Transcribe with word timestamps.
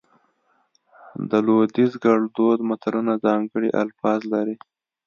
د 1.29 1.31
لودیز 1.45 1.91
ګړدود 2.03 2.59
متلونه 2.69 3.13
ځانګړي 3.25 3.69
الفاظ 3.83 4.19
لري 4.33 4.55